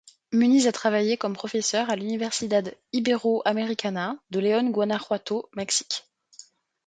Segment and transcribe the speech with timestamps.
[0.31, 6.05] Muniz a travaillé comme professeur à l'Universidad Iberoamericana de León, Guanajuato, Mexique.